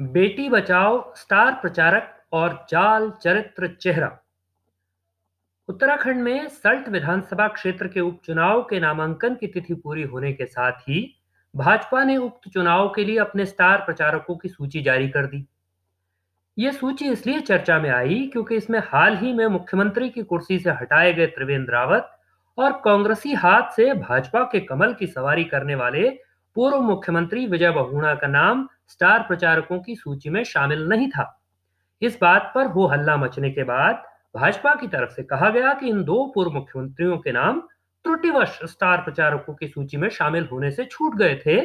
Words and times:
Beti 0.00 0.48
Bachao, 0.48 1.14
star 1.16 1.52
प्रचारक 1.52 2.10
और 2.32 2.54
जाल 2.70 3.10
चरित्र 3.22 3.66
चेहरा। 3.80 4.10
उत्तराखंड 5.68 6.22
में 6.22 6.48
सल्ट 6.48 6.88
विधानसभा 6.88 7.46
क्षेत्र 7.48 7.88
के 7.88 8.00
उपचुनाव 8.00 8.62
के 8.62 8.80
नामांकन 8.80 9.34
की 9.34 9.46
तिथि 9.46 9.74
पूरी 9.74 10.02
होने 10.02 10.32
के 10.32 10.46
साथ 10.46 10.80
ही 10.88 11.06
भाजपा 11.54 12.02
ने 12.04 12.16
उक्त 12.16 12.48
चुनाव 12.48 12.88
के 12.88 13.04
लिए 13.04 13.18
अपने 13.18 13.46
स्टार 13.46 13.84
प्रचारकों 13.84 14.36
की 14.36 14.48
सूची 14.48 14.82
जारी 14.82 15.08
कर 15.08 15.26
दी। 15.26 15.44
यह 16.56 16.72
सूची 16.72 17.08
इसलिए 17.08 17.40
चर्चा 17.40 17.78
में 17.78 17.90
आई 17.90 18.26
क्योंकि 18.32 18.56
इसमें 18.56 18.80
हाल 18.84 19.16
ही 19.16 19.32
में 19.32 19.46
मुख्यमंत्री 19.46 20.10
की 20.10 20.22
कुर्सी 20.22 20.58
से 20.58 20.70
हटाए 20.72 21.12
गए 21.12 21.26
त्रिवेंद्र 21.26 21.72
रावत 21.72 22.10
और 22.58 22.72
कांग्रेसी 22.84 23.34
हाथ 23.34 23.70
से 23.70 23.92
भाजपा 23.94 24.42
के 24.42 24.60
कमल 24.60 24.94
की 24.94 25.06
सवारी 25.06 25.44
करने 25.44 25.74
वाले 25.74 26.08
पूर्व 26.56 26.80
मुख्यमंत्री 26.80 27.46
विजय 27.46 27.70
बहुगुणा 27.70 28.14
का 28.14 28.26
नाम 28.26 28.68
स्टार 28.88 29.22
प्रचारकों 29.22 29.78
की 29.80 29.96
सूची 29.96 30.30
में 30.30 30.44
शामिल 30.44 30.88
नहीं 30.88 31.08
था। 31.10 31.40
इस 32.02 32.18
बात 32.20 32.52
पर 32.54 32.66
हो 32.66 32.86
हल्ला 32.86 33.16
मचने 33.16 33.50
के 33.50 33.64
बाद 33.64 34.02
भाजपा 34.36 34.74
की 34.74 34.86
तरफ़ 34.86 35.10
से 35.10 35.22
कहा 35.22 35.50
गया 35.50 35.72
कि 35.74 35.88
इन 35.88 36.02
दो 36.04 36.32
पूर्व 36.34 36.50
मुख्यमंत्रियों 36.50 37.18
के 37.18 37.32
नाम 37.32 37.60
त्रुटिवश 38.04 38.58
स्टार 38.64 39.00
प्रचारकों 39.00 39.54
की 39.54 39.68
सूची 39.68 39.96
में 39.96 40.08
शामिल 40.08 40.48
होने 40.52 40.70
से 40.70 40.84
छूट 40.84 41.14
गए 41.14 41.42
थे 41.46 41.60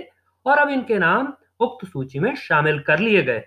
और 0.45 0.57
अब 0.57 0.69
इनके 0.69 0.99
नाम 0.99 1.33
उक्त 1.59 1.87
सूची 1.87 2.19
में 2.19 2.35
शामिल 2.35 2.79
कर 2.79 2.99
लिए 2.99 3.23
गए। 3.23 3.43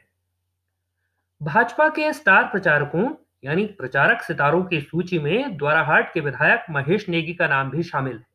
भाजपा 1.43 1.89
के 1.89 2.13
स्टार 2.13 2.45
प्रचारकों, 2.45 3.09
यानी 3.45 3.67
प्रचारक 3.67 4.23
सितारों 4.23 4.65
की 4.65 4.81
सूची 4.81 5.19
में 5.19 5.57
द्वाराहाट 5.57 6.13
के 6.15 6.21
विधायक 6.21 6.67
महेश 6.71 7.09
नेगी 7.09 7.35
का 7.35 7.49
नाम 7.49 7.71
भी 7.71 7.83
शामिल 7.83 8.17
है। 8.17 8.27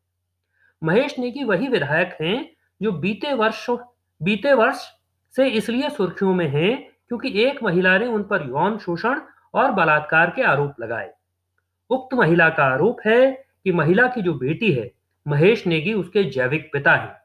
महेश 0.82 1.18
नेगी 1.18 1.44
वही 1.44 1.68
विधायक 1.68 2.16
हैं 2.20 2.50
जो 2.82 2.92
बीते 2.92 3.32
वर्ष 3.32 3.66
बीते 4.22 4.52
वर्ष 4.52 4.97
से 5.38 5.48
इसलिए 5.48 5.90
सुर्खियों 5.90 6.34
में 6.34 6.48
हैं 6.48 6.76
क्योंकि 7.08 7.42
एक 7.42 7.62
महिला 7.62 7.98
ने 7.98 8.06
उन 8.06 8.22
पर 8.22 8.42
यौन 8.42 8.78
शोषण 8.78 9.20
और 9.54 9.70
बलात्कार 9.70 10.30
के 10.30 10.42
आरोप 10.42 10.80
लगाए। 10.80 11.10
उक्त 11.90 12.14
महिला 12.14 12.48
का 12.48 12.64
आरोप 12.64 12.96
है 13.06 13.30
कि 13.64 13.72
महिला 13.72 14.06
की 14.06 14.22
जो 14.22 14.34
बेटी 14.34 14.72
है, 14.72 14.90
महेश 15.26 15.66
नेगी 15.66 15.92
उसके 15.92 16.24
जैविक 16.24 16.68
पिता 16.72 16.94
है। 16.94 17.22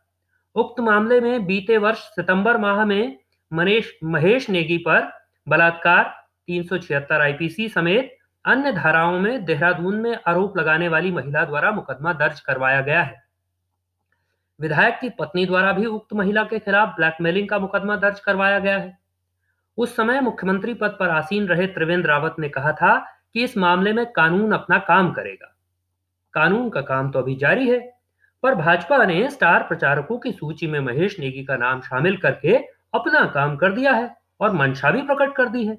उक्त 0.55 0.79
मामले 0.79 1.19
में 1.21 1.45
बीते 1.45 1.77
वर्ष 1.77 1.97
सितंबर 1.97 2.57
माह 2.57 2.85
में 2.85 3.17
मनेश, 3.53 3.99
महेश 4.03 4.49
नेगी 4.49 4.77
पर 4.77 5.11
बलात्कार, 5.47 6.03
तीन 6.47 6.63
सौ 6.63 6.77
छिहत्तर 6.77 7.21
आईपीसी 7.21 7.69
समेत 7.69 8.17
अन्य 8.45 8.71
धाराओं 8.71 9.19
में 9.19 9.45
देहरादून 9.45 9.95
में 9.95 10.17
आरोप 10.27 10.57
लगाने 10.57 10.87
वाली 10.87 11.11
महिला 11.11 11.45
द्वारा 11.45 11.71
मुकदमा 11.71 12.13
दर्ज 12.13 12.39
करवाया 12.39 12.81
गया 12.81 13.03
है। 13.03 13.22
विधायक 14.59 14.97
की 15.01 15.09
पत्नी 15.09 15.45
द्वारा 15.45 15.71
भी 15.71 15.85
उक्त 15.85 16.13
महिला 16.13 16.43
के 16.43 16.59
खिलाफ 16.59 16.95
ब्लैकमेलिंग 16.95 17.47
का 17.49 17.59
मुकदमा 17.59 17.95
दर्ज 17.95 18.19
करवाया 18.19 18.59
गया 18.59 18.77
है। 18.77 18.97
उस 19.77 19.95
समय 19.95 20.19
मुख्यमंत्री 20.21 20.73
पद 20.73 20.97
पर 20.99 21.09
आसीन 21.09 21.47
रहे 21.47 21.67
त्रिवेंद्र 21.67 22.09
रावत 22.09 22.35
ने 22.39 22.49
कहा 22.49 22.71
था 22.71 22.97
कि 23.33 23.43
इस 23.43 23.57
मामले 23.57 23.93
में 23.93 24.05
कानून 24.05 24.51
अपना 24.51 24.77
काम 24.79 25.11
करेगा। 25.11 25.53
कानून 26.33 26.69
का 26.69 26.81
काम 26.81 27.11
तो 27.11 27.19
अभी 27.19 27.35
जारी 27.35 27.69
है, 27.69 27.79
पर 28.43 28.55
भाजपा 28.55 29.03
ने 29.05 29.29
स्टार 29.29 29.63
प्रचारकों 29.63 30.17
की 30.17 30.31
सूची 30.31 30.67
में 30.67 30.79
महेश 30.79 31.19
नेगी 31.19 31.43
का 31.43 31.57
नाम 31.57 31.81
शामिल 31.81 32.17
करके 32.17 32.55
अपना 32.93 33.25
काम 33.25 33.55
कर 33.57 33.71
दिया 33.71 33.91
है 33.91 34.15
और 34.41 34.53
मंशा 34.53 34.91
भी 34.91 35.01
प्रकट 35.01 35.35
कर 35.35 35.49
दी 35.49 35.65
है। 35.65 35.77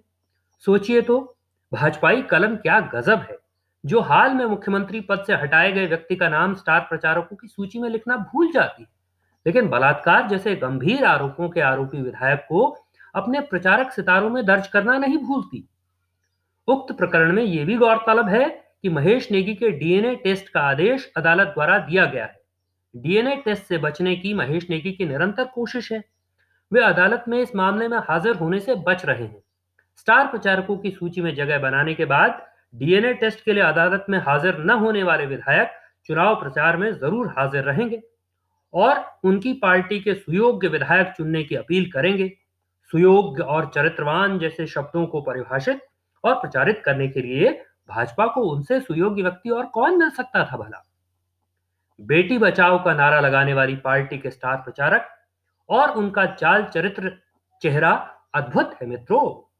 सोचिए 0.64 1.00
तो 1.02 1.36
भाजपाई 1.72 2.22
कलम 2.22 2.56
क्या 2.56 2.80
गजब 2.95 3.20
है। 3.20 3.39
जो 3.86 4.00
हाल 4.00 4.34
में 4.34 4.44
मुख्यमंत्री 4.44 5.00
पद 5.00 5.24
से 5.27 5.34
हटाए 5.34 5.72
गए 5.72 5.86
व्यक्ति 5.86 6.16
का 6.16 6.28
नाम 6.28 6.54
स्टार 6.54 6.80
प्रचारकों 6.80 7.36
की 7.36 7.48
सूची 7.48 7.78
में 7.78 7.88
लिखना 7.90 8.16
भूल 8.16 8.52
जाती 8.52 8.82
है। 8.82 8.88
लेकिन 9.46 9.68
बलात्कार 9.68 10.28
जैसे 10.28 10.56
गंभीर 10.56 11.04
आरोपों 11.04 11.48
के 11.48 11.60
आरोपी 11.60 12.02
विधायक 12.02 12.46
को 12.48 12.77
अपने 13.14 13.40
प्रचारक 13.40 13.92
सितारों 13.92 14.30
में 14.30 14.46
दर्ज 14.46 14.66
करना 14.66 14.98
नहीं 14.98 15.18
भूलती। 15.18 15.68
उक्त 16.68 16.94
प्रकरण 16.94 17.32
में 17.32 17.42
यह 17.42 17.64
भी 17.64 17.77
गौरतलब 17.77 18.28
है 18.28 18.64
कि 18.82 18.88
महेश 18.88 19.30
नेगी 19.30 19.55
के 19.55 19.70
डीएनए 19.70 20.14
टेस्ट 20.14 20.48
का 20.48 20.60
आदेश 20.60 21.12
अदालत 21.17 21.48
द्वारा 21.48 21.78
दिया 21.78 22.05
गया 22.05 22.24
है। 22.24 22.40
डीएनए 22.96 23.36
टेस्ट 23.36 23.62
से 23.62 23.78
बचने 23.78 24.17
की 24.17 24.34
महेश 24.34 24.70
नेगी 24.70 24.92
की 24.92 25.05
निरंतर 25.05 25.44
कोशिश 25.44 25.92
है। 25.92 26.05
वे 26.73 26.80
अदालत 26.80 27.24
में 27.28 27.39
इस 27.39 27.56
मामले 27.56 27.89
में 27.89 27.98
हाजिर 27.98 28.36
होने 28.36 28.61
से 28.61 28.74
बच 28.74 29.05
रहे 29.05 29.24
हैं। 29.24 29.42
स्टार 29.96 30.27
प्रचारकों 30.27 30.77
की 30.77 30.90
सूची 30.90 31.20
में 31.20 31.34
जगह 31.34 31.58
बनाने 31.58 31.94
के 31.94 32.05
बाद 32.05 32.54
डीएनए 32.74 33.12
टेस्ट 33.14 33.45
के 33.45 33.52
लिए 33.52 33.62
अदालत 33.62 34.07
में 34.08 34.18
हाजिर 34.18 34.58
न 34.58 34.70
होने 34.70 35.02
वाले 35.02 35.27
विधायक 35.27 35.70
चुनाव 36.08 36.35
प्रचार 36.35 36.77
में 36.77 36.92
ज़रूर 36.92 37.29
हाजिर 37.39 37.64
रहेंगे 37.64 38.01
और 38.74 39.05
उनकी 39.24 39.52
पार्टी 39.52 40.01
के 40.01 40.14
सुयोग्य 40.14 40.68
विधायक 40.68 41.12
चुनने 41.17 41.42
की 41.45 41.55
अपील 41.55 41.90
करेंगे। 41.90 42.29
सुयोग्य 42.90 43.42
और 43.42 43.70
चरित्रवान 43.74 44.39
जैसे 44.39 44.67
शब्दों 44.67 45.07
को 45.07 45.20
परिभाषित 45.20 45.86
और 46.24 46.35
प्रचारित 46.35 46.83
करने 46.85 47.08
के 47.08 47.20
लिए 47.20 47.51
भाजपा 47.89 48.27
को 48.27 48.40
उनसे 48.40 48.80
सुयोग्य 48.80 49.23
व्यक्ति 49.23 49.51
और 49.51 49.67
कौन 49.67 49.98
मिल 49.98 50.11
सकता 50.11 50.45
था 50.45 50.56
भला? 50.56 50.85
बेटी 51.98 52.39
बचाओ 52.39 52.83
का 52.85 52.95
नारा 52.95 53.20
लगाने 53.20 53.55
वाली 53.55 53.77
पार्टी 53.77 54.18
के 54.18 54.30
स्टार 54.30 54.56
प्रचारक 54.56 55.08
और 55.68 55.91
उनका 55.91 56.27
चाल 56.27 56.64
चरित्र 56.64 57.12
चेहरा 57.62 57.91
अद्भुत 58.35 58.77
है 58.83 58.89
मित्रों। 58.89 59.54